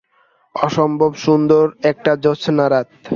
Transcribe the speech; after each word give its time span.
অসম্ভব 0.55 1.11
সুন্দর 1.25 1.63
একটা 1.91 2.11
জোছনা 2.23 2.65
রাত। 2.69 2.89